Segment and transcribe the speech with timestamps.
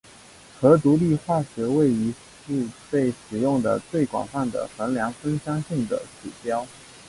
[0.59, 2.11] 核独立化学位移
[2.47, 6.65] 是被使用得最广泛的衡量芳香性的指标。